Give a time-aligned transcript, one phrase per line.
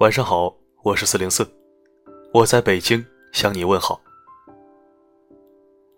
[0.00, 1.46] 晚上好，我是四零四，
[2.32, 4.00] 我在北京向你问好。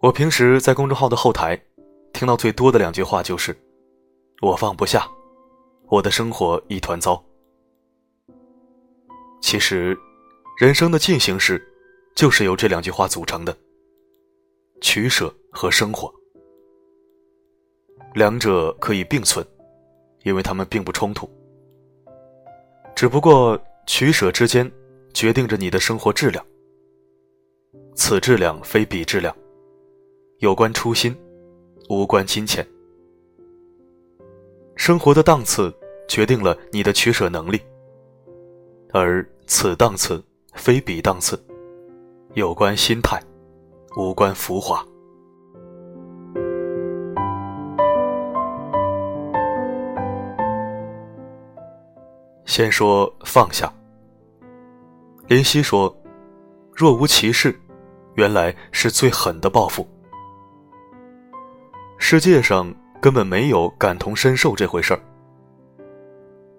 [0.01, 1.57] 我平时在公众号的后台
[2.13, 3.57] 听到最多的两句话就是
[4.43, 5.09] “我放不下，
[5.87, 7.25] 我的生活一团糟”。
[9.41, 9.97] 其实，
[10.59, 11.65] 人生的进行式
[12.17, 13.57] 就是由这两句话组成的：
[14.81, 16.13] 取舍和生活。
[18.15, 19.47] 两者可以并存，
[20.25, 21.31] 因为它们并不冲突。
[22.97, 24.71] 只不过取舍之间，
[25.13, 26.45] 决定着你的生活质量。
[27.95, 29.35] 此质量非彼质量，
[30.39, 31.15] 有关初心，
[31.89, 32.67] 无关金钱。
[34.77, 35.73] 生活的档次
[36.09, 37.61] 决定了你的取舍能力，
[38.93, 40.23] 而此档次
[40.55, 41.39] 非彼档次，
[42.35, 43.23] 有关心态，
[43.97, 44.85] 无关浮华。
[52.53, 53.73] 先说放下。
[55.27, 55.91] 林夕说
[56.77, 57.59] ：“若无其事，
[58.13, 59.89] 原来是最狠的报复。
[61.97, 65.01] 世界上根本没有感同身受这回事儿。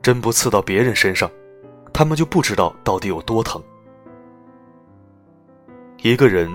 [0.01, 1.29] 针不刺到别人身上，
[1.93, 3.61] 他们就不知道到底有多疼。
[6.01, 6.49] 一个人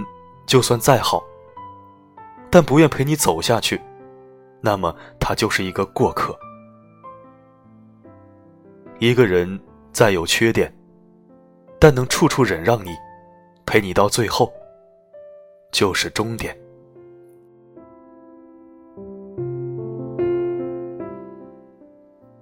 [0.49, 1.23] 就算再好，
[2.51, 3.81] 但不愿陪你走下去，
[4.61, 6.37] 那么他就是一个过客。”
[9.01, 9.59] 一个人
[9.93, 10.73] 再有缺点，
[11.79, 12.91] 但能处处忍让你，
[13.65, 14.53] 陪你到最后，
[15.71, 16.57] 就是终点。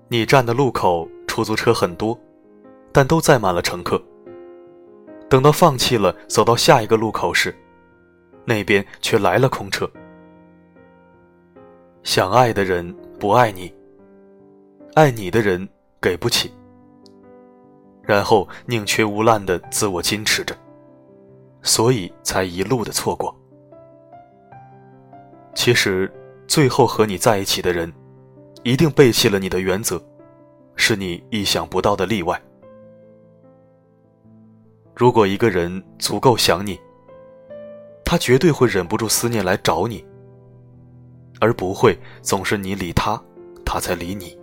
[0.09, 2.19] 你站的路口出租车很多，
[2.91, 4.03] 但都载满了乘客。
[5.29, 7.55] 等到放弃了，走到下一个路口时，
[8.47, 9.87] 那边却来了空车。
[12.03, 13.71] 想爱的人不爱你，
[14.95, 15.69] 爱你的人。
[16.01, 16.53] 给不起，
[18.03, 20.55] 然后宁缺毋滥的自我矜持着，
[21.63, 23.35] 所以才一路的错过。
[25.55, 26.13] 其实，
[26.47, 27.93] 最后和你在一起的人，
[28.63, 30.01] 一定背弃了你的原则，
[30.77, 32.41] 是你意想不到的例外。
[34.95, 36.79] 如果一个人足够想你，
[38.05, 40.05] 他绝对会忍不住思念来找你，
[41.41, 43.21] 而不会总是你理他，
[43.65, 44.39] 他才理你。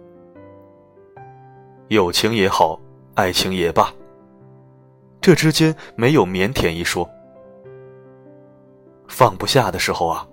[1.90, 2.80] 友情也好，
[3.14, 3.94] 爱情也罢，
[5.22, 7.08] 这之间没有腼腆一说。
[9.08, 10.28] 放不下的时候啊，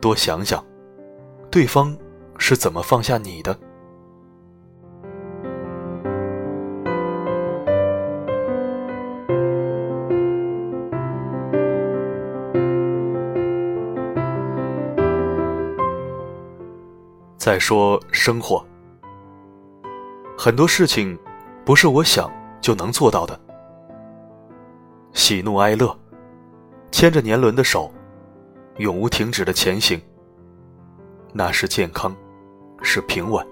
[0.00, 0.62] 多想想，
[1.50, 1.96] 对方
[2.36, 3.58] 是怎么放下你的。
[17.38, 18.69] 再说生活。
[20.42, 21.18] 很多事情，
[21.66, 23.38] 不是我想就能做到的。
[25.12, 25.94] 喜怒哀乐，
[26.90, 27.92] 牵着年轮的手，
[28.78, 30.00] 永无停止的前行。
[31.34, 32.16] 那是健康，
[32.80, 33.46] 是平稳。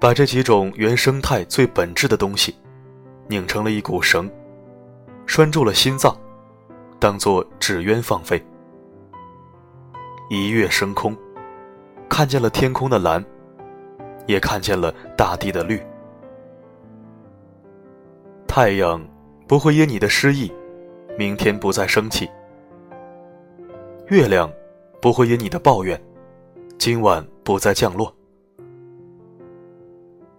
[0.00, 2.56] 把这几种原生态最本质的东西，
[3.28, 4.26] 拧成了一股绳，
[5.26, 6.16] 拴住了心脏，
[6.98, 8.42] 当做纸鸢放飞。
[10.30, 11.14] 一跃升空，
[12.08, 13.22] 看见了天空的蓝。
[14.26, 15.80] 也看见了大地的绿。
[18.46, 19.06] 太阳
[19.46, 20.50] 不会因你的失意，
[21.18, 22.26] 明天不再生气；
[24.08, 24.50] 月亮
[25.00, 26.00] 不会因你的抱怨，
[26.78, 28.14] 今晚不再降落。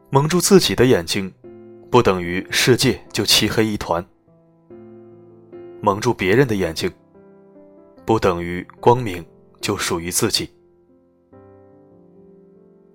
[0.09, 1.31] 蒙住自己的眼睛，
[1.91, 4.01] 不等于世界就漆黑一团；
[5.81, 6.91] 蒙住别人的眼睛，
[8.05, 9.23] 不等于光明
[9.61, 10.49] 就属于自己。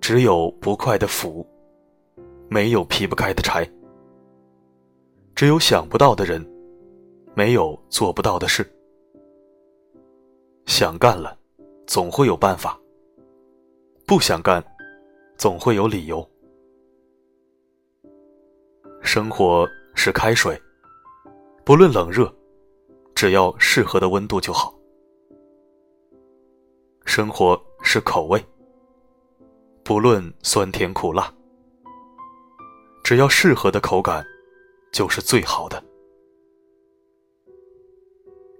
[0.03, 1.47] 只有不快的斧，
[2.49, 3.63] 没有劈不开的柴；
[5.33, 6.45] 只有想不到的人，
[7.33, 8.69] 没有做不到的事。
[10.65, 11.39] 想干了，
[11.87, 12.77] 总会有办法；
[14.05, 14.61] 不想干，
[15.37, 16.29] 总会有理由。
[19.01, 19.65] 生活
[19.95, 20.61] 是开水，
[21.63, 22.29] 不论冷热，
[23.15, 24.77] 只要适合的温度就好。
[27.05, 28.43] 生活是口味。
[29.85, 31.29] 不论酸甜苦辣，
[33.03, 34.25] 只要适合的口感，
[34.93, 35.83] 就是最好的。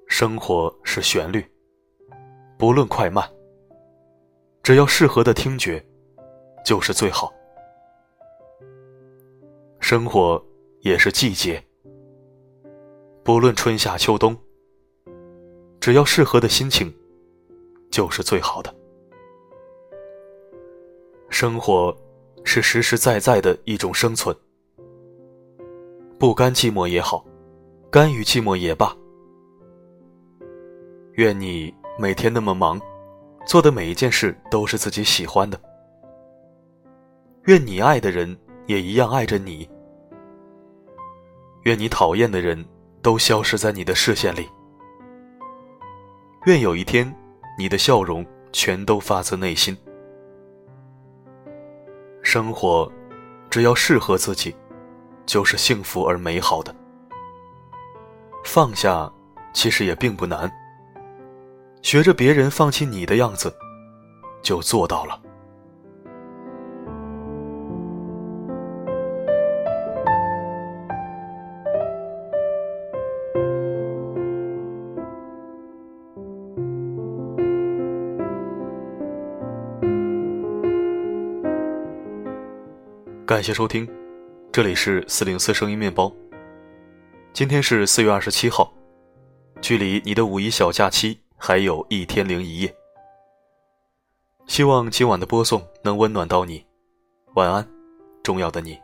[0.05, 1.49] 生活是旋律，
[2.57, 3.25] 不论快慢，
[4.63, 5.81] 只要适合的听觉，
[6.65, 7.33] 就是最好。
[9.79, 10.45] 生活
[10.81, 11.63] 也是季节，
[13.23, 14.37] 不论春夏秋冬，
[15.79, 16.93] 只要适合的心情，
[17.89, 18.82] 就是最好的。
[21.33, 21.93] 生活
[22.43, 24.33] 是实实在在的一种生存，
[26.19, 27.25] 不甘寂寞也好，
[27.89, 28.95] 甘于寂寞也罢。
[31.13, 32.79] 愿你每天那么忙，
[33.47, 35.59] 做的每一件事都是自己喜欢的。
[37.45, 38.37] 愿你爱的人
[38.67, 39.67] 也一样爱着你。
[41.63, 42.63] 愿你讨厌的人
[43.01, 44.47] 都消失在你的视线里。
[46.45, 47.11] 愿有一天，
[47.57, 49.75] 你的笑容全都发自内心。
[52.33, 52.91] 生活，
[53.47, 54.55] 只要适合自己，
[55.23, 56.75] 就是幸福而美好的。
[58.43, 59.07] 放下，
[59.53, 60.51] 其实也并不难。
[61.83, 63.55] 学着别人放弃你的样子，
[64.41, 65.21] 就做到了。
[83.33, 83.89] 感谢收听，
[84.51, 86.13] 这里是四零四声音面包。
[87.33, 88.71] 今天是四月二十七号，
[89.59, 92.71] 距离你的五一小假期还有一天零一夜。
[94.45, 96.63] 希望今晚的播送能温暖到你，
[97.33, 97.67] 晚安，
[98.21, 98.79] 重要的你。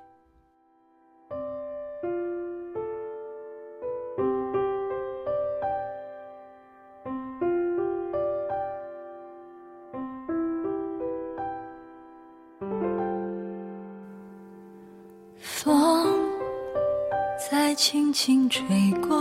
[17.81, 19.17] 轻轻吹过，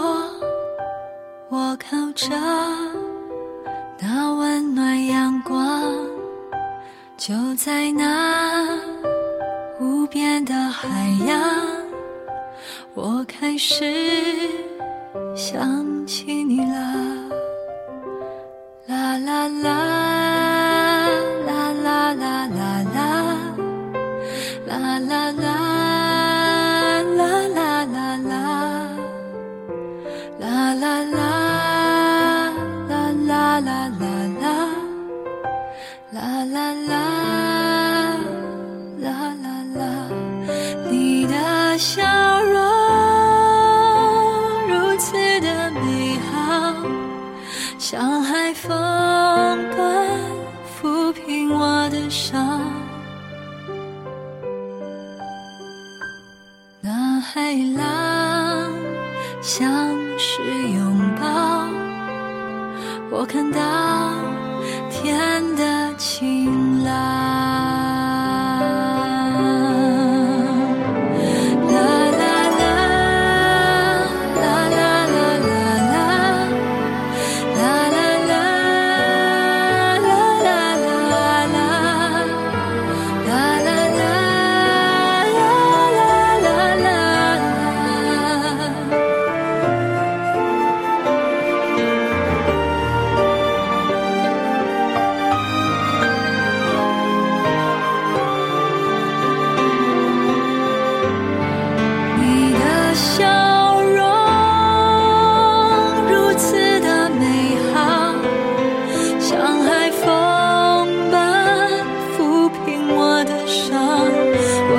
[1.49, 2.29] 我靠着
[4.01, 5.85] 那温暖阳光，
[7.17, 8.67] 就在那
[9.79, 10.89] 无边的海
[11.25, 11.41] 洋，
[12.95, 13.85] 我开始
[15.37, 17.08] 想起你了，
[41.79, 42.03] 笑
[42.43, 42.61] 容
[44.69, 46.75] 如此的美好
[47.79, 48.69] 像海风
[49.77, 50.21] 般
[50.67, 52.61] 抚平我的伤，
[56.81, 58.73] 那海浪
[59.41, 59.71] 像
[60.19, 61.69] 是拥抱，
[63.09, 63.61] 我看到
[64.91, 67.68] 天的晴朗。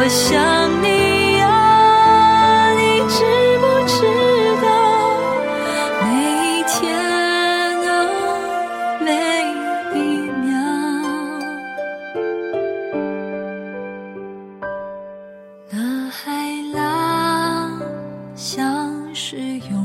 [0.01, 3.17] 我想你啊，你知
[3.59, 3.97] 不知
[4.61, 4.65] 道？
[6.01, 6.07] 每
[6.39, 6.79] 一天
[7.85, 7.91] 啊，
[9.01, 9.11] 每
[9.93, 9.99] 一
[10.39, 10.47] 秒，
[15.69, 15.75] 那
[16.09, 16.23] 海
[16.73, 16.79] 浪
[18.33, 19.35] 像是
[19.69, 19.78] 永。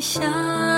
[0.00, 0.69] 想。